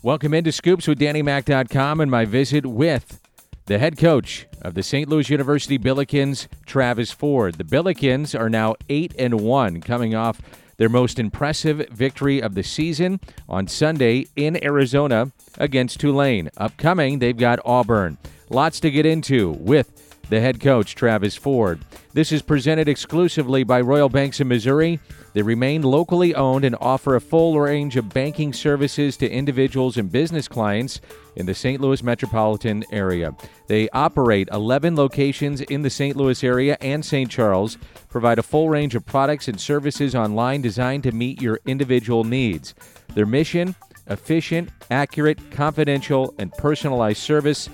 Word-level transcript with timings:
Welcome 0.00 0.32
into 0.32 0.52
Scoops 0.52 0.86
with 0.86 1.00
DannyMac.com 1.00 2.00
and 2.00 2.08
my 2.08 2.24
visit 2.24 2.64
with 2.64 3.20
the 3.66 3.80
head 3.80 3.98
coach 3.98 4.46
of 4.62 4.74
the 4.74 4.82
St. 4.84 5.08
Louis 5.08 5.28
University 5.28 5.76
Billikens, 5.76 6.46
Travis 6.66 7.10
Ford. 7.10 7.56
The 7.56 7.64
Billikens 7.64 8.38
are 8.38 8.48
now 8.48 8.76
8 8.88 9.16
and 9.18 9.40
1 9.40 9.80
coming 9.80 10.14
off 10.14 10.40
their 10.76 10.88
most 10.88 11.18
impressive 11.18 11.88
victory 11.88 12.40
of 12.40 12.54
the 12.54 12.62
season 12.62 13.18
on 13.48 13.66
Sunday 13.66 14.26
in 14.36 14.62
Arizona 14.62 15.32
against 15.58 15.98
Tulane. 15.98 16.48
Upcoming, 16.56 17.18
they've 17.18 17.36
got 17.36 17.58
Auburn. 17.64 18.18
Lots 18.50 18.78
to 18.80 18.92
get 18.92 19.04
into 19.04 19.50
with 19.50 20.07
the 20.28 20.40
head 20.40 20.60
coach, 20.60 20.94
Travis 20.94 21.36
Ford. 21.36 21.80
This 22.12 22.32
is 22.32 22.42
presented 22.42 22.88
exclusively 22.88 23.64
by 23.64 23.80
Royal 23.80 24.08
Banks 24.08 24.40
of 24.40 24.46
Missouri. 24.46 25.00
They 25.32 25.42
remain 25.42 25.82
locally 25.82 26.34
owned 26.34 26.64
and 26.64 26.76
offer 26.80 27.16
a 27.16 27.20
full 27.20 27.58
range 27.58 27.96
of 27.96 28.08
banking 28.08 28.52
services 28.52 29.16
to 29.18 29.30
individuals 29.30 29.96
and 29.96 30.10
business 30.10 30.48
clients 30.48 31.00
in 31.36 31.46
the 31.46 31.54
St. 31.54 31.80
Louis 31.80 32.02
metropolitan 32.02 32.84
area. 32.90 33.34
They 33.68 33.88
operate 33.90 34.48
11 34.52 34.96
locations 34.96 35.60
in 35.60 35.82
the 35.82 35.90
St. 35.90 36.16
Louis 36.16 36.42
area 36.42 36.76
and 36.80 37.04
St. 37.04 37.30
Charles, 37.30 37.78
provide 38.08 38.38
a 38.38 38.42
full 38.42 38.68
range 38.68 38.94
of 38.94 39.06
products 39.06 39.48
and 39.48 39.60
services 39.60 40.14
online 40.14 40.62
designed 40.62 41.04
to 41.04 41.12
meet 41.12 41.40
your 41.40 41.60
individual 41.66 42.24
needs. 42.24 42.74
Their 43.14 43.26
mission 43.26 43.74
efficient, 44.08 44.70
accurate, 44.90 45.50
confidential, 45.50 46.34
and 46.38 46.52
personalized 46.52 47.18
service 47.18 47.68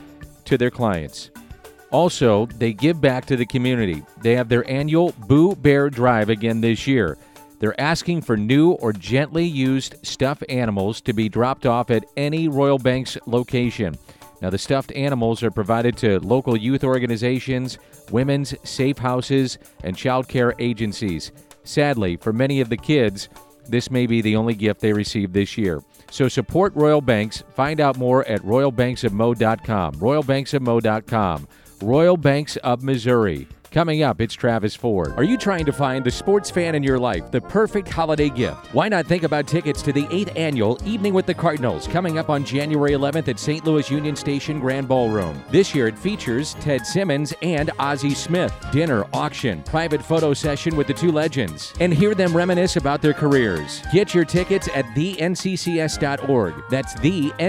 to 0.45 0.59
their 0.59 0.71
clients. 0.71 1.31
Also, 1.91 2.47
they 2.47 2.73
give 2.73 3.01
back 3.01 3.25
to 3.27 3.37
the 3.37 3.47
community. 3.47 4.03
They 4.21 4.35
have 4.35 4.49
their 4.49 4.69
annual 4.69 5.13
Boo 5.27 5.55
Bear 5.55 5.91
Drive 5.91 6.29
again 6.29 6.61
this 6.61 6.87
year. 6.87 7.17
They're 7.61 7.81
asking 7.81 8.23
for 8.23 8.37
new 8.37 8.73
or 8.73 8.93
gently 8.93 9.45
used 9.45 9.95
stuffed 10.03 10.45
animals 10.49 11.01
to 11.03 11.13
be 11.13 11.29
dropped 11.29 11.67
off 11.67 11.91
at 11.91 12.05
any 12.17 12.49
Royal 12.49 12.79
Banks 12.79 13.17
location. 13.27 13.97
Now, 14.43 14.51
the 14.51 14.59
stuffed 14.59 14.93
animals 14.93 15.43
are 15.43 15.51
provided 15.51 15.97
to 15.99 16.21
local 16.21 16.57
youth 16.57 16.85
organizations, 16.85 17.79
women's 18.11 18.55
safe 18.69 18.99
houses, 18.99 19.59
and 19.83 19.97
child 19.97 20.29
care 20.29 20.55
agencies. 20.59 21.33
Sadly, 21.63 22.17
for 22.17 22.33
many 22.33 22.61
of 22.61 22.69
the 22.69 22.77
kids, 22.77 23.29
this 23.69 23.91
may 23.91 24.07
be 24.07 24.21
the 24.21 24.37
only 24.37 24.55
gift 24.55 24.81
they 24.81 24.93
receive 24.93 25.33
this 25.33 25.57
year. 25.57 25.83
So 26.11 26.29
support 26.29 26.75
Royal 26.75 27.01
Banks. 27.01 27.43
Find 27.55 27.81
out 27.81 27.97
more 27.97 28.27
at 28.27 28.43
royalbanksofmo.com. 28.43 29.95
royalbanksofmo.com. 29.95 31.49
Royal 31.85 32.17
Banks 32.17 32.57
of 32.57 32.83
Missouri. 32.83 33.47
Coming 33.75 34.03
up, 34.05 34.21
it's 34.21 34.35
Travis 34.35 34.77
Ford. 34.77 35.15
Are 35.17 35.25
you 35.25 35.37
trying 35.37 35.65
to 35.65 35.73
find 35.73 36.05
the 36.05 36.11
sports 36.13 36.49
fan 36.49 36.77
in 36.77 36.85
your 36.85 36.97
life 36.97 37.33
the 37.33 37.41
perfect 37.41 37.89
holiday 37.89 38.31
gift? 38.31 38.73
Why 38.73 38.89
not 38.89 39.05
think 39.05 39.25
about 39.25 39.49
tickets 39.49 39.83
to 39.83 39.93
the 39.93 40.05
8th 40.05 40.39
annual 40.39 40.79
Evening 40.87 41.13
with 41.13 41.27
the 41.27 41.35
Cardinals 41.35 41.89
coming 41.89 42.17
up 42.17 42.31
on 42.31 42.45
January 42.45 42.93
11th 42.93 43.27
at 43.27 43.41
St. 43.41 43.65
Louis 43.65 43.91
Union 43.91 44.15
Station 44.15 44.61
Grand 44.61 44.87
Ballroom? 44.87 45.43
This 45.51 45.75
year 45.75 45.89
it 45.89 45.99
features 45.99 46.55
Ted 46.61 46.87
Simmons 46.87 47.35
and 47.43 47.73
Ozzie 47.81 48.15
Smith. 48.15 48.55
Dinner, 48.71 49.07
auction, 49.13 49.61
private 49.65 50.05
photo 50.05 50.35
session 50.35 50.77
with 50.77 50.87
the 50.87 50.95
two 50.95 51.11
legends, 51.11 51.75
and 51.81 51.93
hear 51.93 52.15
them 52.15 52.33
reminisce 52.37 52.77
about 52.77 53.03
their 53.03 53.13
careers. 53.13 53.83
Get 53.93 54.15
your 54.15 54.25
tickets 54.25 54.69
at 54.73 54.85
thenccs.org. 54.95 56.55
That's 56.71 56.95
thenccs.org. 56.95 57.49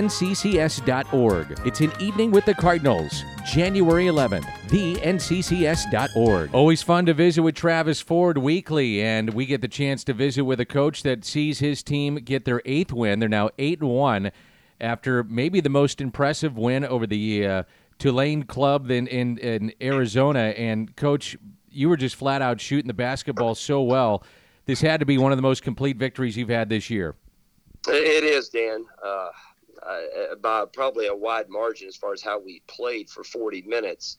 It's 1.67 1.81
an 1.81 1.91
Evening 1.99 2.31
with 2.31 2.45
the 2.45 2.55
Cardinals, 2.55 3.23
January 3.45 4.05
11th. 4.05 4.64
thenccs.org. 4.67 6.53
Always 6.53 6.81
fun 6.81 7.05
to 7.05 7.13
visit 7.13 7.41
with 7.41 7.55
Travis 7.55 8.01
Ford 8.01 8.37
weekly, 8.37 9.01
and 9.01 9.33
we 9.33 9.45
get 9.45 9.61
the 9.61 9.67
chance 9.67 10.03
to 10.05 10.13
visit 10.13 10.43
with 10.43 10.59
a 10.59 10.65
coach 10.65 11.03
that 11.03 11.23
sees 11.25 11.59
his 11.59 11.83
team 11.83 12.15
get 12.15 12.45
their 12.45 12.61
eighth 12.65 12.91
win. 12.91 13.19
They're 13.19 13.29
now 13.29 13.49
8 13.57 13.81
and 13.81 13.89
1 13.89 14.31
after 14.81 15.23
maybe 15.23 15.61
the 15.61 15.69
most 15.69 16.01
impressive 16.01 16.57
win 16.57 16.83
over 16.83 17.07
the 17.07 17.45
uh, 17.45 17.63
Tulane 17.99 18.43
club 18.43 18.91
in, 18.91 19.07
in, 19.07 19.37
in 19.37 19.73
Arizona. 19.81 20.53
And, 20.57 20.95
coach, 20.95 21.37
you 21.69 21.89
were 21.89 21.97
just 21.97 22.15
flat 22.15 22.41
out 22.41 22.59
shooting 22.59 22.87
the 22.87 22.93
basketball 22.93 23.55
so 23.55 23.81
well. 23.81 24.23
This 24.65 24.81
had 24.81 24.99
to 24.99 25.05
be 25.05 25.17
one 25.17 25.31
of 25.31 25.37
the 25.37 25.43
most 25.43 25.63
complete 25.63 25.97
victories 25.97 26.35
you've 26.35 26.49
had 26.49 26.69
this 26.69 26.89
year. 26.89 27.15
It 27.87 28.23
is, 28.23 28.49
Dan. 28.49 28.85
Uh, 29.03 29.29
uh, 29.85 30.35
by 30.41 30.65
probably 30.73 31.07
a 31.07 31.15
wide 31.15 31.47
margin 31.47 31.87
as 31.87 31.95
far 31.95 32.11
as 32.11 32.21
how 32.21 32.39
we 32.39 32.61
played 32.67 33.09
for 33.09 33.23
40 33.23 33.61
minutes. 33.63 34.17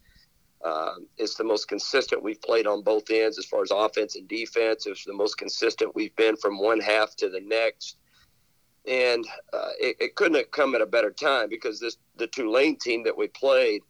Uh, 0.65 0.95
it's 1.17 1.35
the 1.35 1.45
most 1.45 1.69
consistent 1.69 2.23
we've 2.23 2.41
played 2.43 2.67
on 2.67 2.83
both 2.83 3.11
ends 3.11 3.39
as 3.39 3.45
far 3.45 3.63
as 3.63 3.71
offense 3.71 4.17
and 4.17 4.27
defense. 4.27 4.87
It's 4.87 5.05
the 5.05 5.13
most 5.13 5.37
consistent 5.37 5.95
we've 5.95 6.15
been 6.17 6.37
from 6.37 6.59
one 6.59 6.81
half 6.81 7.15
to 7.17 7.29
the 7.29 7.41
next. 7.41 7.97
And 8.87 9.27
uh, 9.53 9.71
it, 9.81 9.97
it, 10.01 10.15
couldn't 10.15 10.37
have 10.37 10.51
come 10.51 10.75
at 10.75 10.81
a 10.81 10.87
better 10.87 11.11
time 11.11 11.49
because 11.49 11.81
this 11.81 11.97
the 12.17 12.29
Tulane 12.29 12.79
team 12.79 13.03
that 13.05 13.17
we 13.17 13.27
played, 13.29 13.83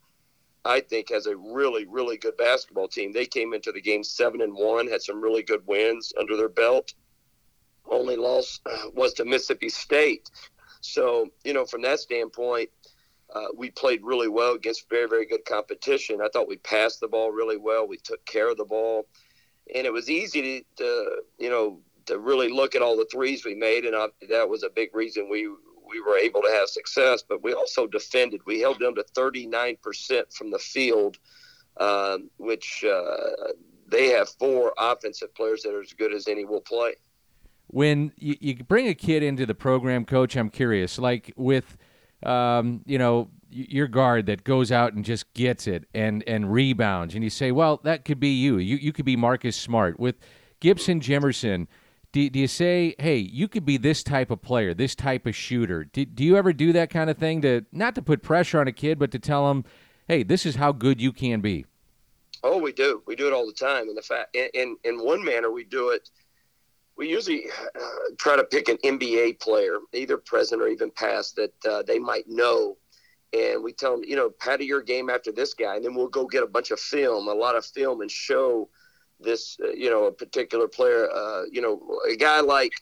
I 0.64 0.80
think, 0.80 1.10
has 1.10 1.26
a 1.26 1.36
really, 1.36 1.86
really 1.86 2.16
good 2.16 2.36
basketball 2.38 2.88
team. 2.88 3.12
They 3.12 3.26
came 3.26 3.52
into 3.52 3.72
the 3.72 3.80
game 3.80 4.02
seven 4.02 4.40
and 4.40 4.54
one, 4.54 4.88
had 4.88 5.02
some 5.02 5.20
really 5.20 5.42
good 5.42 5.66
wins 5.66 6.12
under 6.18 6.36
their 6.36 6.48
belt. 6.48 6.94
Only 7.88 8.16
loss 8.16 8.60
was 8.94 9.12
to 9.14 9.24
Mississippi 9.24 9.68
State. 9.68 10.30
So, 10.80 11.28
you 11.44 11.52
know, 11.52 11.64
from 11.64 11.82
that 11.82 12.00
standpoint, 12.00 12.70
uh, 13.34 13.46
we 13.56 13.70
played 13.70 14.00
really 14.02 14.28
well 14.28 14.54
against 14.54 14.88
very, 14.88 15.08
very 15.08 15.26
good 15.26 15.44
competition. 15.44 16.20
I 16.20 16.28
thought 16.32 16.48
we 16.48 16.58
passed 16.58 17.00
the 17.00 17.08
ball 17.08 17.32
really 17.32 17.56
well. 17.56 17.86
We 17.86 17.98
took 17.98 18.24
care 18.24 18.48
of 18.48 18.56
the 18.56 18.64
ball, 18.64 19.06
and 19.74 19.86
it 19.86 19.92
was 19.92 20.08
easy 20.08 20.42
to, 20.42 20.84
to 20.84 21.22
you 21.38 21.50
know, 21.50 21.80
to 22.06 22.18
really 22.18 22.48
look 22.48 22.74
at 22.74 22.82
all 22.82 22.96
the 22.96 23.08
threes 23.10 23.44
we 23.44 23.54
made, 23.54 23.84
and 23.84 23.96
I, 23.96 24.06
that 24.28 24.48
was 24.48 24.62
a 24.62 24.70
big 24.70 24.94
reason 24.94 25.28
we 25.28 25.48
we 25.88 26.00
were 26.00 26.16
able 26.16 26.42
to 26.42 26.50
have 26.50 26.68
success. 26.68 27.22
But 27.28 27.42
we 27.42 27.52
also 27.52 27.86
defended. 27.86 28.40
We 28.46 28.60
held 28.60 28.78
them 28.78 28.94
to 28.94 29.04
39% 29.16 30.34
from 30.34 30.50
the 30.50 30.58
field, 30.58 31.18
um, 31.78 32.30
which 32.38 32.84
uh, 32.84 33.52
they 33.88 34.08
have 34.08 34.28
four 34.28 34.72
offensive 34.78 35.34
players 35.34 35.62
that 35.62 35.74
are 35.74 35.80
as 35.80 35.92
good 35.92 36.12
as 36.12 36.28
any 36.28 36.44
will 36.44 36.60
play 36.60 36.94
when 37.68 38.12
you, 38.16 38.36
you 38.40 38.54
bring 38.64 38.88
a 38.88 38.94
kid 38.94 39.22
into 39.22 39.46
the 39.46 39.54
program, 39.54 40.04
coach, 40.04 40.36
I'm 40.36 40.50
curious, 40.50 40.98
like 40.98 41.32
with, 41.36 41.76
um, 42.22 42.82
you 42.86 42.98
know, 42.98 43.28
your 43.50 43.86
guard 43.86 44.26
that 44.26 44.44
goes 44.44 44.72
out 44.72 44.92
and 44.92 45.04
just 45.04 45.32
gets 45.34 45.66
it 45.66 45.84
and 45.94 46.24
and 46.26 46.52
rebounds, 46.52 47.14
and 47.14 47.22
you 47.22 47.30
say, 47.30 47.52
well, 47.52 47.80
that 47.84 48.04
could 48.04 48.20
be 48.20 48.30
you. 48.30 48.58
You 48.58 48.76
you 48.76 48.92
could 48.92 49.04
be 49.04 49.16
Marcus 49.16 49.56
Smart 49.56 49.98
with 49.98 50.16
Gibson 50.60 51.00
Jimerson. 51.00 51.66
Do, 52.12 52.30
do 52.30 52.38
you 52.38 52.48
say, 52.48 52.94
hey, 52.98 53.16
you 53.16 53.46
could 53.46 53.66
be 53.66 53.76
this 53.76 54.02
type 54.02 54.30
of 54.30 54.40
player, 54.40 54.72
this 54.72 54.94
type 54.94 55.26
of 55.26 55.36
shooter? 55.36 55.84
Do, 55.84 56.06
do 56.06 56.24
you 56.24 56.36
ever 56.36 56.52
do 56.52 56.72
that 56.72 56.88
kind 56.88 57.10
of 57.10 57.18
thing 57.18 57.42
to 57.42 57.66
not 57.72 57.94
to 57.96 58.02
put 58.02 58.22
pressure 58.22 58.58
on 58.58 58.66
a 58.66 58.72
kid, 58.72 58.98
but 58.98 59.10
to 59.10 59.18
tell 59.18 59.50
him, 59.50 59.64
hey, 60.08 60.22
this 60.22 60.46
is 60.46 60.54
how 60.54 60.72
good 60.72 61.00
you 61.00 61.12
can 61.12 61.40
be? 61.40 61.66
Oh, 62.42 62.58
we 62.58 62.72
do. 62.72 63.02
We 63.06 63.16
do 63.16 63.26
it 63.26 63.32
all 63.32 63.46
the 63.46 63.52
time. 63.52 63.88
And 63.88 63.96
the 63.96 64.02
fact, 64.02 64.34
in, 64.34 64.48
in 64.54 64.76
in 64.84 65.04
one 65.04 65.24
manner, 65.24 65.50
we 65.50 65.64
do 65.64 65.90
it 65.90 66.08
we 66.96 67.08
usually 67.08 67.44
uh, 67.74 67.80
try 68.18 68.36
to 68.36 68.44
pick 68.44 68.68
an 68.68 68.78
NBA 68.78 69.40
player, 69.40 69.78
either 69.92 70.16
present 70.16 70.62
or 70.62 70.68
even 70.68 70.90
past, 70.90 71.36
that 71.36 71.52
uh, 71.66 71.82
they 71.82 71.98
might 71.98 72.24
know. 72.26 72.76
And 73.32 73.62
we 73.62 73.72
tell 73.72 73.92
them, 73.92 74.04
you 74.04 74.16
know, 74.16 74.30
pattern 74.30 74.66
your 74.66 74.82
game 74.82 75.10
after 75.10 75.30
this 75.30 75.52
guy. 75.52 75.76
And 75.76 75.84
then 75.84 75.94
we'll 75.94 76.08
go 76.08 76.26
get 76.26 76.42
a 76.42 76.46
bunch 76.46 76.70
of 76.70 76.80
film, 76.80 77.28
a 77.28 77.34
lot 77.34 77.54
of 77.54 77.66
film, 77.66 78.00
and 78.00 78.10
show 78.10 78.70
this, 79.20 79.58
uh, 79.62 79.70
you 79.70 79.90
know, 79.90 80.04
a 80.04 80.12
particular 80.12 80.68
player. 80.68 81.10
Uh, 81.10 81.42
you 81.50 81.60
know, 81.60 82.00
a 82.10 82.16
guy 82.16 82.40
like 82.40 82.72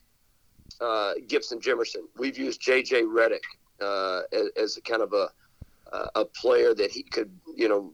uh, 0.80 1.14
Gibson 1.26 1.58
Jimerson. 1.58 2.02
We've 2.16 2.38
used 2.38 2.60
J.J. 2.60 3.02
Redick 3.02 3.40
uh, 3.80 4.20
as, 4.32 4.48
as 4.56 4.80
kind 4.84 5.02
of 5.02 5.12
a, 5.12 5.28
a 6.14 6.24
player 6.24 6.74
that 6.74 6.90
he 6.90 7.02
could, 7.02 7.30
you 7.56 7.68
know, 7.68 7.92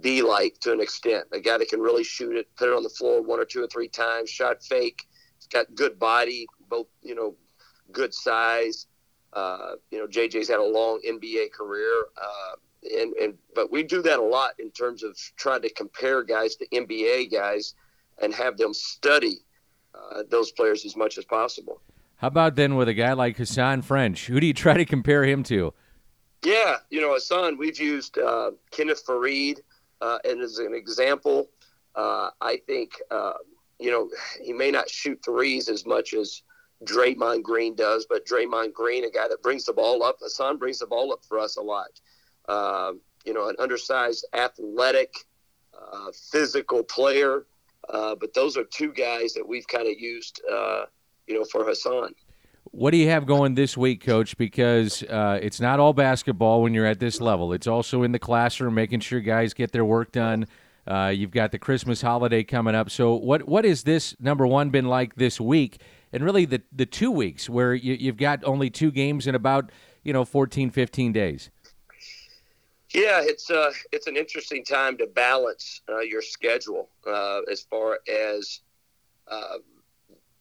be 0.00 0.20
like 0.20 0.58
to 0.60 0.72
an 0.72 0.80
extent. 0.80 1.26
A 1.32 1.40
guy 1.40 1.56
that 1.56 1.68
can 1.68 1.80
really 1.80 2.04
shoot 2.04 2.36
it, 2.36 2.48
put 2.56 2.68
it 2.68 2.74
on 2.74 2.82
the 2.82 2.88
floor 2.90 3.22
one 3.22 3.40
or 3.40 3.44
two 3.44 3.62
or 3.62 3.68
three 3.68 3.88
times, 3.88 4.28
shot 4.28 4.62
fake 4.62 5.06
got 5.46 5.74
good 5.74 5.98
body, 5.98 6.46
both 6.68 6.86
you 7.02 7.14
know, 7.14 7.34
good 7.92 8.12
size. 8.14 8.86
Uh, 9.32 9.72
you 9.90 9.98
know, 9.98 10.06
JJ's 10.06 10.48
had 10.48 10.58
a 10.58 10.64
long 10.64 11.00
NBA 11.06 11.52
career, 11.52 12.06
uh, 12.16 12.54
and 12.98 13.14
and 13.14 13.34
but 13.54 13.70
we 13.70 13.82
do 13.82 14.02
that 14.02 14.18
a 14.18 14.22
lot 14.22 14.52
in 14.58 14.70
terms 14.70 15.02
of 15.02 15.16
trying 15.36 15.62
to 15.62 15.72
compare 15.72 16.22
guys 16.22 16.56
to 16.56 16.66
NBA 16.68 17.32
guys 17.32 17.74
and 18.22 18.32
have 18.34 18.56
them 18.56 18.72
study 18.72 19.40
uh, 19.94 20.22
those 20.30 20.52
players 20.52 20.84
as 20.84 20.96
much 20.96 21.18
as 21.18 21.24
possible. 21.24 21.80
How 22.16 22.28
about 22.28 22.56
then 22.56 22.76
with 22.76 22.88
a 22.88 22.94
guy 22.94 23.12
like 23.12 23.36
Hassan 23.36 23.82
French? 23.82 24.26
Who 24.26 24.40
do 24.40 24.46
you 24.46 24.54
try 24.54 24.74
to 24.74 24.86
compare 24.86 25.24
him 25.24 25.42
to? 25.44 25.74
Yeah, 26.42 26.76
you 26.90 27.00
know, 27.00 27.12
Hassan, 27.12 27.58
we've 27.58 27.78
used 27.78 28.18
uh, 28.18 28.52
Kenneth 28.70 29.04
Faried 29.06 29.60
uh, 30.00 30.18
and 30.24 30.40
as 30.40 30.58
an 30.58 30.74
example. 30.74 31.48
Uh, 31.94 32.30
I 32.40 32.60
think 32.66 32.92
uh, 33.10 33.34
you 33.78 33.90
know, 33.90 34.10
he 34.42 34.52
may 34.52 34.70
not 34.70 34.88
shoot 34.88 35.20
threes 35.24 35.68
as 35.68 35.86
much 35.86 36.14
as 36.14 36.42
Draymond 36.84 37.42
Green 37.42 37.74
does, 37.74 38.06
but 38.08 38.26
Draymond 38.26 38.72
Green, 38.72 39.04
a 39.04 39.10
guy 39.10 39.28
that 39.28 39.42
brings 39.42 39.64
the 39.64 39.72
ball 39.72 40.02
up, 40.02 40.16
Hassan 40.20 40.56
brings 40.58 40.78
the 40.78 40.86
ball 40.86 41.12
up 41.12 41.24
for 41.26 41.38
us 41.38 41.56
a 41.56 41.62
lot. 41.62 41.88
Uh, 42.48 42.92
you 43.24 43.34
know, 43.34 43.48
an 43.48 43.56
undersized, 43.58 44.26
athletic, 44.34 45.12
uh, 45.74 46.10
physical 46.30 46.82
player. 46.82 47.46
Uh, 47.88 48.14
but 48.14 48.34
those 48.34 48.56
are 48.56 48.64
two 48.64 48.92
guys 48.92 49.32
that 49.34 49.46
we've 49.46 49.66
kind 49.68 49.86
of 49.86 49.98
used, 49.98 50.42
uh, 50.50 50.84
you 51.26 51.34
know, 51.34 51.44
for 51.44 51.64
Hassan. 51.64 52.14
What 52.72 52.90
do 52.90 52.96
you 52.96 53.08
have 53.08 53.26
going 53.26 53.54
this 53.54 53.76
week, 53.76 54.04
Coach? 54.04 54.36
Because 54.36 55.02
uh, 55.04 55.38
it's 55.40 55.60
not 55.60 55.80
all 55.80 55.92
basketball 55.92 56.62
when 56.62 56.74
you're 56.74 56.86
at 56.86 56.98
this 56.98 57.20
level. 57.20 57.52
It's 57.52 57.66
also 57.66 58.02
in 58.02 58.12
the 58.12 58.18
classroom, 58.18 58.74
making 58.74 59.00
sure 59.00 59.20
guys 59.20 59.54
get 59.54 59.72
their 59.72 59.84
work 59.84 60.12
done. 60.12 60.46
Uh, 60.86 61.12
you've 61.14 61.32
got 61.32 61.50
the 61.50 61.58
Christmas 61.58 62.00
holiday 62.00 62.44
coming 62.44 62.74
up. 62.74 62.90
So, 62.90 63.14
what 63.14 63.48
what 63.48 63.64
is 63.64 63.82
this 63.82 64.14
number 64.20 64.46
one 64.46 64.70
been 64.70 64.86
like 64.86 65.16
this 65.16 65.40
week, 65.40 65.80
and 66.12 66.24
really 66.24 66.44
the 66.44 66.62
the 66.72 66.86
two 66.86 67.10
weeks 67.10 67.48
where 67.48 67.74
you, 67.74 67.94
you've 67.94 68.16
got 68.16 68.44
only 68.44 68.70
two 68.70 68.90
games 68.90 69.26
in 69.26 69.34
about 69.34 69.70
you 70.04 70.12
know 70.12 70.24
14, 70.24 70.70
15 70.70 71.12
days? 71.12 71.50
Yeah, 72.90 73.20
it's 73.22 73.50
uh, 73.50 73.72
it's 73.92 74.06
an 74.06 74.16
interesting 74.16 74.64
time 74.64 74.96
to 74.98 75.06
balance 75.06 75.82
uh, 75.88 75.98
your 75.98 76.22
schedule 76.22 76.88
uh, 77.06 77.40
as 77.50 77.62
far 77.62 77.98
as 78.08 78.60
uh, 79.28 79.58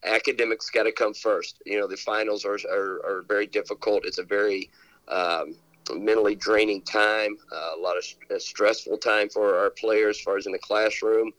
academics 0.04 0.70
got 0.70 0.84
to 0.84 0.92
come 0.92 1.14
first. 1.14 1.62
You 1.66 1.80
know, 1.80 1.88
the 1.88 1.98
finals 1.98 2.46
are, 2.46 2.60
are, 2.70 3.02
are 3.06 3.26
very 3.28 3.48
difficult. 3.48 4.06
It's 4.06 4.20
a 4.20 4.24
very 4.24 4.70
um, 5.08 5.56
mentally 5.94 6.36
draining 6.36 6.82
time, 6.82 7.38
uh, 7.54 7.72
a 7.78 7.80
lot 7.80 7.98
of 7.98 8.04
st- 8.04 8.42
stressful 8.42 8.98
time 8.98 9.30
for 9.30 9.58
our 9.58 9.70
players 9.70 10.18
as 10.18 10.24
far 10.24 10.38
as 10.38 10.46
in 10.46 10.52
the 10.52 10.60
classroom. 10.60 11.32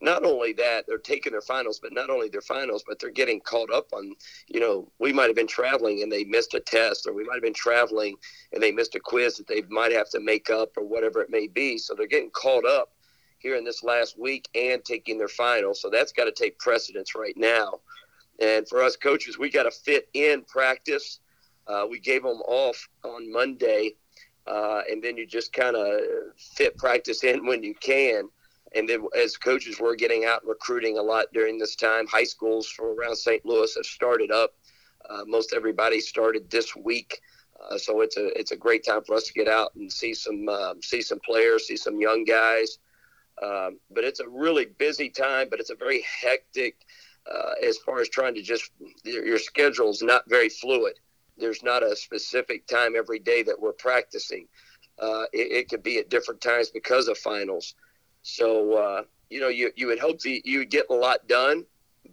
Not 0.00 0.24
only 0.24 0.52
that, 0.52 0.84
they're 0.86 0.98
taking 0.98 1.32
their 1.32 1.40
finals, 1.40 1.80
but 1.80 1.92
not 1.92 2.08
only 2.08 2.28
their 2.28 2.40
finals, 2.40 2.84
but 2.86 3.00
they're 3.00 3.10
getting 3.10 3.40
caught 3.40 3.72
up 3.72 3.88
on, 3.92 4.14
you 4.46 4.60
know, 4.60 4.88
we 5.00 5.12
might 5.12 5.26
have 5.26 5.34
been 5.34 5.48
traveling 5.48 6.02
and 6.02 6.12
they 6.12 6.22
missed 6.22 6.54
a 6.54 6.60
test, 6.60 7.08
or 7.08 7.12
we 7.12 7.24
might 7.24 7.34
have 7.34 7.42
been 7.42 7.52
traveling 7.52 8.14
and 8.52 8.62
they 8.62 8.70
missed 8.70 8.94
a 8.94 9.00
quiz 9.00 9.36
that 9.38 9.48
they 9.48 9.62
might 9.68 9.90
have 9.90 10.08
to 10.10 10.20
make 10.20 10.50
up, 10.50 10.70
or 10.76 10.84
whatever 10.84 11.20
it 11.20 11.30
may 11.30 11.48
be. 11.48 11.78
So 11.78 11.94
they're 11.94 12.06
getting 12.06 12.30
caught 12.30 12.64
up 12.64 12.92
here 13.38 13.56
in 13.56 13.64
this 13.64 13.82
last 13.82 14.16
week 14.18 14.48
and 14.54 14.84
taking 14.84 15.18
their 15.18 15.28
final. 15.28 15.74
So 15.74 15.90
that's 15.90 16.12
got 16.12 16.24
to 16.24 16.32
take 16.32 16.58
precedence 16.60 17.16
right 17.16 17.36
now. 17.36 17.80
And 18.40 18.68
for 18.68 18.82
us 18.82 18.94
coaches, 18.94 19.36
we 19.36 19.50
got 19.50 19.64
to 19.64 19.70
fit 19.72 20.08
in 20.14 20.42
practice 20.42 21.18
uh, 21.68 21.86
we 21.88 21.98
gave 22.00 22.22
them 22.22 22.40
off 22.46 22.88
on 23.04 23.30
Monday, 23.30 23.94
uh, 24.46 24.80
and 24.90 25.02
then 25.02 25.16
you 25.16 25.26
just 25.26 25.52
kind 25.52 25.76
of 25.76 26.00
fit 26.36 26.76
practice 26.76 27.24
in 27.24 27.46
when 27.46 27.62
you 27.62 27.74
can. 27.74 28.28
And 28.74 28.88
then 28.88 29.06
as 29.16 29.36
coaches, 29.36 29.80
we're 29.80 29.94
getting 29.94 30.24
out 30.24 30.46
recruiting 30.46 30.98
a 30.98 31.02
lot 31.02 31.26
during 31.32 31.58
this 31.58 31.76
time. 31.76 32.06
High 32.06 32.24
schools 32.24 32.68
from 32.68 32.86
around 32.86 33.16
St. 33.16 33.44
Louis 33.44 33.74
have 33.74 33.86
started 33.86 34.30
up. 34.30 34.54
Uh, 35.08 35.22
most 35.26 35.54
everybody 35.54 36.00
started 36.00 36.50
this 36.50 36.74
week. 36.76 37.20
Uh, 37.70 37.78
so 37.78 38.02
it's 38.02 38.16
a 38.16 38.26
it's 38.38 38.52
a 38.52 38.56
great 38.56 38.84
time 38.84 39.02
for 39.04 39.16
us 39.16 39.24
to 39.24 39.32
get 39.32 39.48
out 39.48 39.74
and 39.74 39.92
see 39.92 40.14
some 40.14 40.48
um, 40.48 40.80
see 40.82 41.02
some 41.02 41.18
players, 41.20 41.66
see 41.66 41.76
some 41.76 42.00
young 42.00 42.24
guys. 42.24 42.78
Um, 43.42 43.78
but 43.90 44.04
it's 44.04 44.20
a 44.20 44.28
really 44.28 44.66
busy 44.66 45.10
time, 45.10 45.48
but 45.50 45.60
it's 45.60 45.70
a 45.70 45.74
very 45.74 46.04
hectic 46.22 46.76
uh, 47.30 47.52
as 47.66 47.78
far 47.78 48.00
as 48.00 48.08
trying 48.08 48.34
to 48.34 48.42
just 48.42 48.70
your, 49.04 49.26
your 49.26 49.38
schedule 49.38 49.90
is 49.90 50.02
not 50.02 50.22
very 50.28 50.48
fluid 50.48 50.94
there's 51.38 51.62
not 51.62 51.82
a 51.82 51.96
specific 51.96 52.66
time 52.66 52.94
every 52.96 53.18
day 53.18 53.42
that 53.42 53.58
we're 53.58 53.72
practicing. 53.72 54.46
Uh, 54.98 55.24
it, 55.32 55.52
it, 55.52 55.68
could 55.68 55.82
be 55.82 55.98
at 55.98 56.10
different 56.10 56.40
times 56.40 56.70
because 56.70 57.06
of 57.06 57.16
finals. 57.16 57.74
So, 58.22 58.74
uh, 58.74 59.02
you 59.30 59.40
know, 59.40 59.48
you, 59.48 59.70
you 59.76 59.86
would 59.86 60.00
hope 60.00 60.20
that 60.20 60.40
you 60.44 60.58
would 60.58 60.70
get 60.70 60.86
a 60.90 60.94
lot 60.94 61.28
done, 61.28 61.64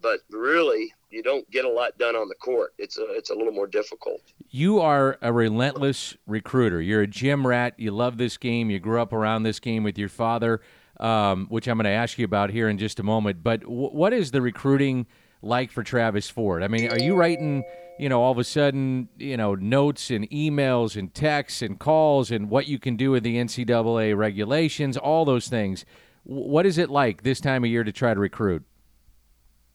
but 0.01 0.19
really 0.29 0.93
you 1.09 1.23
don't 1.23 1.49
get 1.49 1.65
a 1.65 1.69
lot 1.69 1.97
done 1.97 2.15
on 2.15 2.27
the 2.27 2.35
court. 2.35 2.73
It's 2.77 2.97
a, 2.97 3.05
it's 3.09 3.31
a 3.31 3.33
little 3.33 3.53
more 3.53 3.67
difficult. 3.67 4.21
You 4.49 4.79
are 4.81 5.17
a 5.21 5.33
relentless 5.33 6.15
recruiter. 6.27 6.81
You're 6.81 7.01
a 7.01 7.07
gym 7.07 7.47
rat. 7.47 7.73
You 7.77 7.91
love 7.91 8.17
this 8.17 8.37
game. 8.37 8.69
You 8.69 8.79
grew 8.79 9.01
up 9.01 9.13
around 9.13 9.43
this 9.43 9.59
game 9.59 9.83
with 9.83 9.97
your 9.97 10.09
father, 10.09 10.61
um, 10.99 11.47
which 11.47 11.67
I'm 11.67 11.77
going 11.77 11.85
to 11.85 11.89
ask 11.89 12.19
you 12.19 12.25
about 12.25 12.51
here 12.51 12.69
in 12.69 12.77
just 12.77 12.99
a 12.99 13.03
moment. 13.03 13.41
But 13.41 13.61
w- 13.61 13.89
what 13.89 14.13
is 14.13 14.31
the 14.31 14.41
recruiting 14.41 15.07
like 15.41 15.71
for 15.71 15.83
Travis 15.83 16.29
Ford? 16.29 16.63
I 16.63 16.67
mean, 16.67 16.89
are 16.91 16.99
you 16.99 17.15
writing– 17.15 17.63
you 17.97 18.09
know, 18.09 18.21
all 18.21 18.31
of 18.31 18.37
a 18.37 18.43
sudden, 18.43 19.07
you 19.17 19.37
know, 19.37 19.55
notes 19.55 20.09
and 20.11 20.29
emails 20.29 20.97
and 20.97 21.13
texts 21.13 21.61
and 21.61 21.79
calls 21.79 22.29
and 22.31 22.49
what 22.49 22.67
you 22.67 22.77
can 22.77 22.95
do 22.95 23.11
with 23.11 23.23
the 23.23 23.37
NCAA 23.37 24.17
regulations, 24.17 24.97
all 24.97 25.23
those 25.25 25.47
things. 25.47 25.85
What 26.23 26.65
is 26.65 26.77
it 26.77 26.89
like 26.89 27.23
this 27.23 27.39
time 27.39 27.63
of 27.63 27.69
year 27.69 27.83
to 27.83 27.91
try 27.91 28.13
to 28.13 28.19
recruit? 28.19 28.63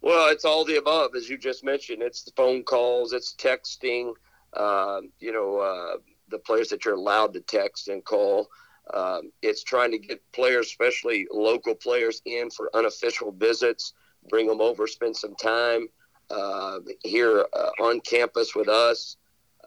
Well, 0.02 0.30
it's 0.30 0.44
all 0.44 0.64
the 0.64 0.76
above, 0.76 1.14
as 1.14 1.28
you 1.28 1.38
just 1.38 1.64
mentioned. 1.64 2.02
It's 2.02 2.22
the 2.22 2.32
phone 2.36 2.62
calls, 2.62 3.12
it's 3.12 3.34
texting, 3.34 4.12
uh, 4.54 5.00
you 5.18 5.32
know, 5.32 5.58
uh, 5.58 5.98
the 6.28 6.38
players 6.38 6.68
that 6.68 6.84
you're 6.84 6.94
allowed 6.94 7.32
to 7.34 7.40
text 7.40 7.88
and 7.88 8.04
call. 8.04 8.48
Um, 8.92 9.30
it's 9.42 9.62
trying 9.62 9.92
to 9.92 9.98
get 9.98 10.20
players, 10.32 10.66
especially 10.66 11.26
local 11.32 11.74
players, 11.74 12.22
in 12.24 12.50
for 12.50 12.70
unofficial 12.74 13.32
visits, 13.32 13.92
bring 14.28 14.46
them 14.46 14.60
over, 14.60 14.86
spend 14.86 15.16
some 15.16 15.34
time 15.36 15.88
uh, 16.30 16.78
here 17.02 17.46
uh, 17.52 17.70
on 17.80 18.00
campus 18.00 18.54
with 18.54 18.68
us, 18.68 19.16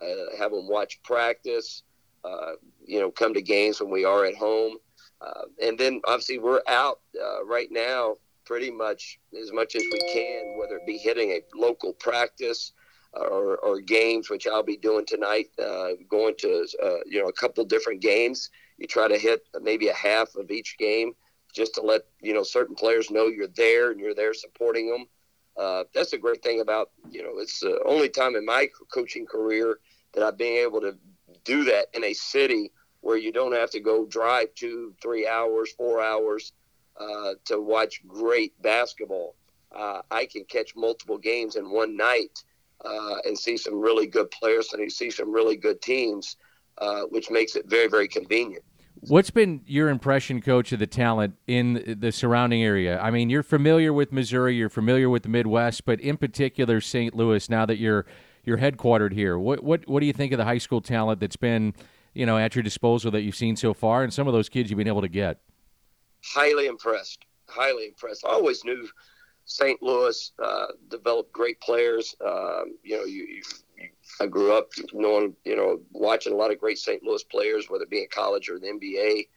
uh, 0.02 0.38
have 0.38 0.52
them 0.52 0.68
watch 0.68 1.02
practice, 1.04 1.84
uh, 2.24 2.54
you 2.86 3.00
know, 3.00 3.12
come 3.12 3.34
to 3.34 3.42
games 3.42 3.82
when 3.82 3.92
we 3.92 4.06
are 4.06 4.26
at 4.26 4.36
home. 4.36 4.78
Uh, 5.22 5.44
and 5.62 5.78
then 5.78 6.02
obviously 6.06 6.40
we're 6.40 6.62
out 6.68 7.00
uh, 7.22 7.44
right 7.46 7.70
now 7.72 8.16
pretty 8.46 8.72
much 8.72 9.20
as 9.40 9.52
much 9.54 9.76
as 9.76 9.84
we 9.92 10.00
can, 10.14 10.58
whether 10.58 10.76
it 10.76 10.86
be 10.86 10.98
hitting 10.98 11.32
a 11.32 11.42
local 11.56 11.94
practice 11.94 12.74
or, 13.14 13.58
or 13.58 13.80
games, 13.80 14.30
which 14.30 14.48
I'll 14.48 14.64
be 14.64 14.76
doing 14.76 15.06
tonight, 15.06 15.48
going 16.10 16.36
to, 16.40 16.68
you 17.06 17.22
know, 17.22 17.30
a 17.30 17.34
couple 17.34 17.64
different 17.64 18.02
games. 18.02 18.50
You 18.78 18.88
try 18.88 19.08
to 19.08 19.18
hit 19.18 19.44
maybe 19.62 19.88
a 19.88 19.94
half 19.94 20.36
of 20.36 20.52
each 20.52 20.78
game 20.78 21.14
just 21.54 21.76
to 21.76 21.82
let, 21.82 22.02
you 22.22 22.34
know, 22.34 22.44
certain 22.44 22.76
players 22.76 23.12
know 23.12 23.28
you're 23.28 23.48
there 23.48 23.92
and 23.92 24.00
you're 24.00 24.16
there 24.16 24.34
supporting 24.34 24.90
them 24.90 25.06
uh, 25.58 25.84
that's 25.94 26.14
a 26.14 26.18
great 26.18 26.42
thing 26.42 26.62
about 26.62 26.92
you 27.12 27.22
know 27.22 27.34
it's 27.38 27.60
the 27.60 27.80
only 27.86 28.10
time 28.10 28.36
in 28.36 28.46
my 28.46 28.68
coaching 28.92 29.26
career 29.26 29.80
that 30.14 30.24
I've 30.24 30.38
been 30.38 30.58
able 30.58 30.82
to 30.82 30.98
do 31.44 31.64
that 31.66 31.88
in 31.94 32.04
a 32.04 32.14
city 32.14 32.72
where 33.02 33.18
you 33.18 33.32
don't 33.32 33.54
have 33.54 33.70
to 33.72 33.80
go 33.80 34.06
drive 34.06 34.48
two, 34.56 34.94
three 35.02 35.28
hours, 35.28 35.74
four 35.74 36.02
hours 36.02 36.54
uh, 37.00 37.34
to 37.46 37.60
watch 37.60 38.02
great 38.08 38.60
basketball. 38.62 39.36
Uh, 39.76 40.02
I 40.10 40.26
can 40.26 40.46
catch 40.46 40.76
multiple 40.76 41.18
games 41.18 41.56
in 41.56 41.70
one 41.70 41.98
night 41.98 42.44
uh, 42.86 43.16
and 43.26 43.38
see 43.38 43.58
some 43.58 43.80
really 43.80 44.08
good 44.08 44.32
players 44.32 44.72
and 44.72 44.82
you 44.82 44.90
see 44.90 45.10
some 45.10 45.34
really 45.34 45.58
good 45.58 45.82
teams, 45.82 46.38
uh, 46.78 47.02
which 47.10 47.30
makes 47.30 47.56
it 47.56 47.68
very, 47.68 47.88
very 47.88 48.08
convenient. 48.08 48.64
What's 49.08 49.32
been 49.32 49.62
your 49.66 49.90
impression, 49.90 50.42
coach, 50.42 50.72
of 50.72 50.80
the 50.80 50.88
talent 50.88 51.36
in 51.46 51.98
the 52.00 52.12
surrounding 52.12 52.64
area? 52.64 53.00
I 53.00 53.12
mean, 53.12 53.30
you're 53.30 53.44
familiar 53.44 53.92
with 53.92 54.14
Missouri, 54.14 54.56
you're 54.56 54.70
familiar 54.70 55.10
with 55.10 55.24
the 55.24 55.30
Midwest, 55.30 55.86
but 55.86 56.00
in 56.00 56.16
particular 56.18 56.80
St. 56.80 57.14
Louis. 57.14 57.50
Now 57.50 57.66
that 57.66 57.78
you're 57.78 58.06
you're 58.46 58.58
headquartered 58.58 59.14
here, 59.14 59.38
what 59.38 59.64
what 59.64 59.88
what 59.88 60.00
do 60.00 60.06
you 60.06 60.14
think 60.14 60.32
of 60.32 60.38
the 60.38 60.46
high 60.46 60.58
school 60.58 60.80
talent 60.80 61.20
that's 61.20 61.36
been, 61.36 61.74
you 62.14 62.26
know, 62.26 62.38
at 62.38 62.56
your 62.56 62.64
disposal 62.64 63.12
that 63.12 63.22
you've 63.22 63.36
seen 63.36 63.56
so 63.56 63.74
far, 63.74 64.04
and 64.04 64.14
some 64.14 64.28
of 64.28 64.34
those 64.34 64.48
kids 64.48 64.70
you've 64.70 64.78
been 64.78 64.88
able 64.88 65.02
to 65.02 65.10
get? 65.10 65.40
Highly 66.24 66.68
impressed. 66.68 67.26
Highly 67.50 67.88
impressed. 67.88 68.26
I 68.26 68.30
always 68.30 68.64
knew 68.64 68.88
St. 69.46 69.82
Louis 69.82 70.32
uh, 70.42 70.68
developed 70.90 71.34
great 71.34 71.60
players. 71.60 72.16
Um, 72.26 72.78
you 72.84 72.98
know, 72.98 73.04
you, 73.04 73.24
you 73.24 73.42
I 74.20 74.28
grew 74.28 74.54
up 74.54 74.70
knowing, 74.94 75.36
you 75.44 75.56
know, 75.56 75.82
watching 75.92 76.34
a 76.34 76.36
lot 76.36 76.52
of 76.52 76.60
great 76.60 76.78
St. 76.78 77.04
Louis 77.04 77.24
players, 77.24 77.70
whether 77.70 77.84
it 77.84 77.90
be 77.90 78.02
in 78.02 78.08
college 78.12 78.50
or 78.50 78.60
the 78.60 78.68
NBA. 78.68 79.28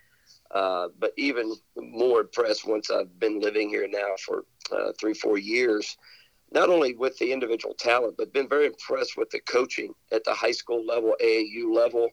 Uh, 0.50 0.88
but 0.98 1.12
even 1.16 1.54
more 1.76 2.20
impressed 2.20 2.66
once 2.66 2.90
I've 2.90 3.18
been 3.18 3.40
living 3.40 3.68
here 3.68 3.88
now 3.88 4.14
for 4.24 4.44
uh, 4.70 4.92
three, 4.98 5.14
four 5.14 5.38
years, 5.38 5.96
not 6.52 6.68
only 6.68 6.94
with 6.94 7.18
the 7.18 7.32
individual 7.32 7.74
talent, 7.74 8.16
but 8.16 8.32
been 8.32 8.48
very 8.48 8.66
impressed 8.66 9.16
with 9.16 9.30
the 9.30 9.40
coaching 9.40 9.92
at 10.12 10.22
the 10.24 10.34
high 10.34 10.52
school 10.52 10.84
level, 10.84 11.16
AAU 11.22 11.74
level. 11.74 12.08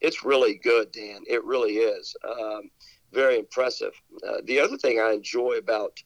It's 0.00 0.24
really 0.24 0.54
good, 0.54 0.92
Dan. 0.92 1.22
It 1.26 1.44
really 1.44 1.74
is. 1.74 2.16
Um, 2.26 2.70
very 3.12 3.38
impressive. 3.38 3.92
Uh, 4.26 4.38
the 4.44 4.58
other 4.60 4.76
thing 4.76 5.00
I 5.00 5.12
enjoy 5.12 5.52
about 5.52 5.98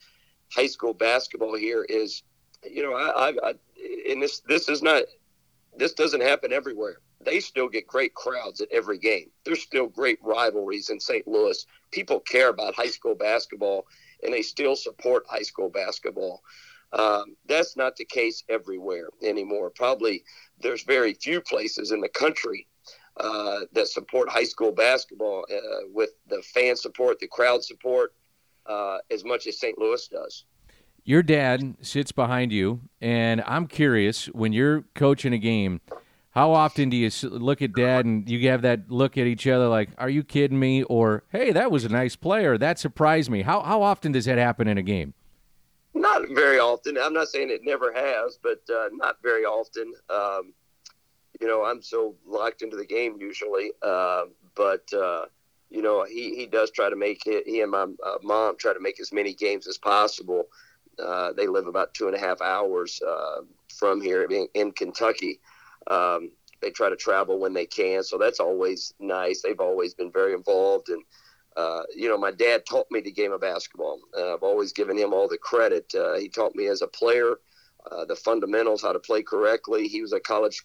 high 0.53 0.67
school 0.67 0.95
basketball 0.95 1.57
here 1.57 1.85
is, 1.89 2.23
you 2.69 2.83
know, 2.83 2.95
I, 2.95 3.29
I, 3.29 3.51
I 3.51 3.55
and 4.11 4.23
this 4.23 4.41
this 4.41 4.69
is 4.69 4.83
not 4.83 5.05
this 5.79 5.95
doesn't 5.95 6.23
happen 6.23 6.53
everywhere. 6.53 6.97
They 7.25 7.41
still 7.41 7.69
get 7.69 7.87
great 7.87 8.15
crowds 8.15 8.61
at 8.61 8.71
every 8.73 8.99
game. 8.99 9.31
There's 9.45 9.63
still 9.63 9.87
great 9.87 10.19
rivalries 10.23 10.91
in 10.91 10.99
St. 10.99 11.27
Louis. 11.27 11.65
People 11.93 12.21
care 12.21 12.49
about 12.49 12.75
high 12.75 12.89
school 12.89 13.15
basketball, 13.15 13.87
and 14.23 14.35
they 14.35 14.43
still 14.43 14.77
support 14.77 15.25
high 15.29 15.43
school 15.43 15.69
basketball. 15.71 16.43
Um, 16.93 17.37
that's 17.47 17.77
not 17.77 17.97
the 17.97 18.05
case 18.05 18.43
everywhere 18.49 19.09
anymore. 19.23 19.71
Probably 19.71 20.25
there's 20.61 20.83
very 20.83 21.15
few 21.15 21.41
places 21.41 21.93
in 21.93 22.01
the 22.01 22.09
country 22.09 22.67
uh, 23.19 23.61
that 23.73 23.89
support 23.89 24.29
high 24.29 24.45
school 24.45 24.73
basketball 24.73 25.45
uh, 25.53 25.87
with 25.93 26.11
the 26.29 26.43
fan 26.43 26.77
support, 26.77 27.21
the 27.21 27.29
crowd 27.29 27.63
support, 27.63 28.15
uh, 28.67 28.99
as 29.11 29.25
much 29.25 29.47
as 29.47 29.61
St. 29.61 29.79
Louis 29.79 30.09
does 30.09 30.45
your 31.05 31.23
dad 31.23 31.77
sits 31.81 32.13
behind 32.13 32.53
you, 32.53 32.81
and 33.01 33.43
I'm 33.47 33.67
curious 33.67 34.27
when 34.27 34.53
you're 34.53 34.85
coaching 34.95 35.33
a 35.33 35.39
game, 35.39 35.81
how 36.31 36.53
often 36.53 36.91
do 36.91 36.97
you 36.97 37.11
look 37.31 37.63
at 37.63 37.73
dad 37.73 38.05
and 38.05 38.29
you 38.29 38.49
have 38.51 38.63
that 38.63 38.91
look 38.91 39.19
at 39.19 39.27
each 39.27 39.47
other 39.47 39.69
like, 39.69 39.91
"Are 39.99 40.11
you 40.11 40.23
kidding 40.23 40.59
me?" 40.59 40.83
or 40.85 41.25
"Hey, 41.31 41.53
that 41.53 41.71
was 41.71 41.85
a 41.85 41.89
nice 41.89 42.15
player. 42.17 42.57
That 42.59 42.79
surprised 42.79 43.31
me." 43.31 43.43
How 43.43 43.61
how 43.61 43.83
often 43.83 44.13
does 44.13 44.27
that 44.27 44.39
happen 44.39 44.69
in 44.69 44.79
a 44.79 44.83
game? 44.83 45.15
Not 45.95 46.29
very 46.31 46.59
often. 46.59 46.97
I'm 46.97 47.15
not 47.15 47.29
saying 47.29 47.51
it 47.51 47.63
never 47.65 47.93
has, 47.93 48.39
but 48.43 48.61
uh, 48.73 48.89
not 48.93 49.17
very 49.23 49.45
often. 49.45 49.93
Um, 50.11 50.53
you 51.41 51.47
know, 51.47 51.65
I'm 51.65 51.83
so 51.83 52.15
locked 52.27 52.63
into 52.63 52.77
the 52.77 52.87
game 52.87 53.17
usually. 53.21 53.73
Uh, 53.83 54.25
but 54.55 54.93
uh, 54.93 55.27
you 55.71 55.83
know, 55.83 56.05
he, 56.05 56.35
he 56.35 56.47
does 56.47 56.71
try 56.71 56.89
to 56.89 56.97
make 56.97 57.27
it. 57.27 57.47
He 57.47 57.61
and 57.61 57.71
my 57.71 57.87
uh, 58.05 58.19
mom 58.23 58.57
try 58.57 58.73
to 58.73 58.81
make 58.81 59.01
as 59.01 59.13
many 59.13 59.35
games 59.35 59.67
as 59.67 59.79
possible. 59.79 60.45
Uh, 60.99 61.33
they 61.33 61.47
live 61.47 61.67
about 61.67 61.95
two 61.95 62.07
and 62.07 62.17
a 62.17 62.19
half 62.19 62.41
hours 62.41 63.01
uh, 63.07 63.43
from 63.75 64.01
here 64.01 64.23
in, 64.25 64.49
in 64.55 64.73
Kentucky. 64.73 65.41
Um, 65.87 66.31
they 66.61 66.71
try 66.71 66.89
to 66.89 66.97
travel 66.97 67.39
when 67.39 67.53
they 67.53 67.67
can, 67.67 68.03
so 68.03 68.19
that's 68.19 68.41
always 68.41 68.95
nice. 68.99 69.43
They've 69.43 69.61
always 69.61 69.95
been 69.95 70.11
very 70.11 70.35
involved, 70.35 70.89
and 70.89 71.03
uh, 71.57 71.83
you 71.95 72.09
know, 72.09 72.19
my 72.19 72.31
dad 72.31 72.67
taught 72.67 72.87
me 72.91 73.01
the 73.01 73.13
game 73.13 73.33
of 73.33 73.41
basketball. 73.41 74.01
I've 74.17 74.43
always 74.43 74.73
given 74.73 74.97
him 74.97 75.13
all 75.13 75.29
the 75.29 75.39
credit. 75.39 75.93
Uh, 75.95 76.15
he 76.15 76.29
taught 76.29 76.55
me 76.55 76.67
as 76.67 76.83
a 76.83 76.89
player 76.89 77.37
uh, 77.91 78.05
the 78.05 78.17
fundamentals, 78.17 78.83
how 78.83 78.93
to 78.93 78.99
play 78.99 79.23
correctly. 79.23 79.89
He 79.89 80.03
was 80.03 80.13
a 80.13 80.21
college 80.21 80.65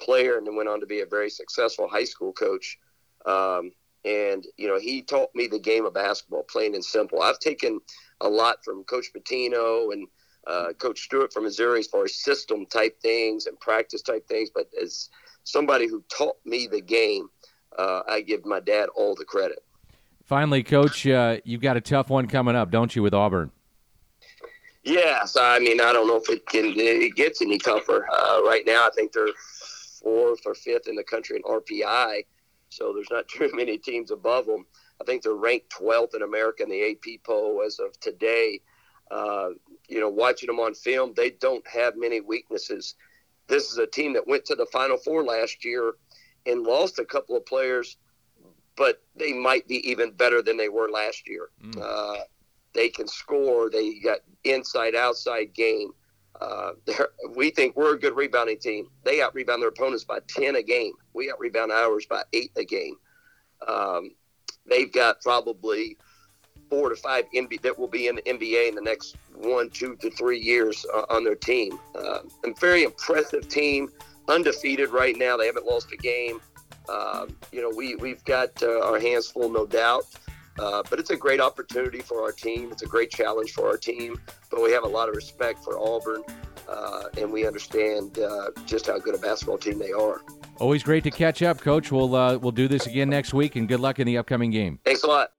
player 0.00 0.38
and 0.38 0.46
then 0.46 0.56
went 0.56 0.68
on 0.68 0.80
to 0.80 0.86
be 0.86 1.00
a 1.00 1.06
very 1.06 1.30
successful 1.30 1.88
high 1.88 2.04
school 2.04 2.32
coach. 2.32 2.78
Um, 3.26 3.72
and 4.04 4.46
you 4.56 4.66
know, 4.66 4.78
he 4.78 5.02
taught 5.02 5.34
me 5.34 5.46
the 5.46 5.58
game 5.58 5.84
of 5.84 5.94
basketball, 5.94 6.42
plain 6.44 6.74
and 6.74 6.84
simple. 6.84 7.20
I've 7.22 7.38
taken 7.38 7.80
a 8.20 8.28
lot 8.28 8.64
from 8.64 8.84
Coach 8.84 9.12
Pitino 9.14 9.92
and 9.92 10.06
uh, 10.46 10.72
Coach 10.78 11.00
Stewart 11.00 11.32
from 11.32 11.44
Missouri 11.44 11.80
as 11.80 11.86
far 11.86 12.04
as 12.04 12.14
system 12.14 12.66
type 12.66 13.00
things 13.00 13.46
and 13.46 13.58
practice 13.60 14.02
type 14.02 14.26
things. 14.26 14.50
But 14.54 14.70
as 14.80 15.10
somebody 15.44 15.86
who 15.86 16.02
taught 16.08 16.36
me 16.44 16.66
the 16.66 16.80
game, 16.80 17.28
uh, 17.78 18.02
I 18.08 18.20
give 18.20 18.44
my 18.44 18.60
dad 18.60 18.88
all 18.94 19.14
the 19.14 19.24
credit. 19.24 19.62
Finally, 20.24 20.62
Coach, 20.62 21.06
uh, 21.06 21.38
you've 21.44 21.60
got 21.60 21.76
a 21.76 21.80
tough 21.80 22.08
one 22.08 22.26
coming 22.26 22.54
up, 22.54 22.70
don't 22.70 22.94
you, 22.94 23.02
with 23.02 23.14
Auburn? 23.14 23.50
Yes, 24.82 25.36
I 25.38 25.58
mean 25.58 25.80
I 25.80 25.92
don't 25.92 26.06
know 26.06 26.16
if 26.16 26.30
it 26.30 26.46
can 26.46 26.72
it 26.76 27.14
gets 27.14 27.42
any 27.42 27.58
tougher. 27.58 28.08
Uh, 28.10 28.40
right 28.44 28.62
now, 28.66 28.86
I 28.86 28.90
think 28.94 29.12
they're 29.12 29.28
fourth 30.02 30.40
or 30.46 30.54
fifth 30.54 30.88
in 30.88 30.96
the 30.96 31.04
country 31.04 31.36
in 31.36 31.42
RPI, 31.42 32.24
so 32.70 32.92
there's 32.94 33.10
not 33.10 33.28
too 33.36 33.50
many 33.52 33.76
teams 33.76 34.10
above 34.10 34.46
them. 34.46 34.66
I 35.00 35.04
think 35.04 35.22
they're 35.22 35.34
ranked 35.34 35.70
12th 35.70 36.14
in 36.14 36.22
America 36.22 36.62
in 36.62 36.68
the 36.68 36.90
AP 36.90 37.22
poll 37.24 37.62
as 37.64 37.78
of 37.78 37.98
today. 38.00 38.60
Uh, 39.10 39.50
you 39.88 39.98
know, 40.00 40.08
watching 40.08 40.46
them 40.46 40.60
on 40.60 40.74
film, 40.74 41.12
they 41.16 41.30
don't 41.30 41.66
have 41.66 41.96
many 41.96 42.20
weaknesses. 42.20 42.94
This 43.48 43.72
is 43.72 43.78
a 43.78 43.86
team 43.86 44.12
that 44.12 44.28
went 44.28 44.44
to 44.46 44.54
the 44.54 44.66
Final 44.66 44.96
Four 44.96 45.24
last 45.24 45.64
year 45.64 45.94
and 46.46 46.62
lost 46.62 46.98
a 46.98 47.04
couple 47.04 47.36
of 47.36 47.44
players, 47.46 47.96
but 48.76 49.02
they 49.16 49.32
might 49.32 49.66
be 49.66 49.88
even 49.90 50.12
better 50.12 50.42
than 50.42 50.56
they 50.56 50.68
were 50.68 50.88
last 50.88 51.28
year. 51.28 51.48
Mm. 51.62 51.80
Uh, 51.82 52.22
they 52.74 52.88
can 52.88 53.08
score. 53.08 53.68
They 53.68 53.98
got 53.98 54.20
inside 54.44 54.94
outside 54.94 55.54
game. 55.54 55.90
Uh, 56.40 56.72
we 57.34 57.50
think 57.50 57.76
we're 57.76 57.94
a 57.94 57.98
good 57.98 58.16
rebounding 58.16 58.58
team. 58.58 58.88
They 59.04 59.20
out 59.20 59.34
rebound 59.34 59.62
their 59.62 59.68
opponents 59.70 60.04
by 60.04 60.20
10 60.28 60.56
a 60.56 60.62
game. 60.62 60.92
We 61.12 61.30
out 61.30 61.40
rebound 61.40 61.72
ours 61.72 62.06
by 62.06 62.22
eight 62.32 62.52
a 62.56 62.64
game. 62.64 62.94
Um, 63.66 64.12
they've 64.66 64.92
got 64.92 65.20
probably 65.20 65.96
four 66.68 66.88
to 66.88 66.96
five 66.96 67.24
NBA 67.34 67.62
that 67.62 67.78
will 67.78 67.88
be 67.88 68.06
in 68.06 68.16
the 68.16 68.22
NBA 68.22 68.68
in 68.68 68.74
the 68.74 68.80
next 68.80 69.16
one, 69.34 69.68
two 69.70 69.96
to 69.96 70.10
three 70.10 70.38
years 70.38 70.86
uh, 70.94 71.04
on 71.10 71.24
their 71.24 71.34
team. 71.34 71.78
Uh, 71.94 72.20
a 72.44 72.54
very 72.58 72.84
impressive 72.84 73.48
team, 73.48 73.88
undefeated 74.28 74.90
right 74.90 75.16
now. 75.18 75.36
They 75.36 75.46
haven't 75.46 75.66
lost 75.66 75.92
a 75.92 75.96
game. 75.96 76.40
Um, 76.88 77.36
you 77.52 77.60
know, 77.60 77.72
we, 77.76 77.96
we've 77.96 78.24
got 78.24 78.62
uh, 78.62 78.84
our 78.84 78.98
hands 78.98 79.30
full, 79.30 79.48
no 79.50 79.66
doubt. 79.66 80.04
Uh, 80.58 80.82
but 80.90 80.98
it's 80.98 81.10
a 81.10 81.16
great 81.16 81.40
opportunity 81.40 82.00
for 82.00 82.22
our 82.22 82.32
team. 82.32 82.70
It's 82.70 82.82
a 82.82 82.86
great 82.86 83.10
challenge 83.10 83.52
for 83.52 83.66
our 83.68 83.76
team. 83.76 84.20
But 84.50 84.62
we 84.62 84.72
have 84.72 84.84
a 84.84 84.88
lot 84.88 85.08
of 85.08 85.16
respect 85.16 85.64
for 85.64 85.78
Auburn, 85.78 86.22
uh, 86.68 87.04
and 87.18 87.32
we 87.32 87.46
understand 87.46 88.18
uh, 88.18 88.50
just 88.66 88.86
how 88.86 88.98
good 88.98 89.14
a 89.14 89.18
basketball 89.18 89.58
team 89.58 89.78
they 89.78 89.92
are. 89.92 90.20
Always 90.60 90.82
great 90.82 91.04
to 91.04 91.10
catch 91.10 91.42
up, 91.42 91.60
Coach. 91.60 91.90
We'll 91.90 92.14
uh, 92.14 92.36
we'll 92.36 92.52
do 92.52 92.68
this 92.68 92.86
again 92.86 93.08
next 93.08 93.32
week, 93.32 93.56
and 93.56 93.66
good 93.66 93.80
luck 93.80 93.98
in 93.98 94.06
the 94.06 94.18
upcoming 94.18 94.50
game. 94.50 94.78
Thanks 94.84 95.02
a 95.02 95.06
lot. 95.06 95.30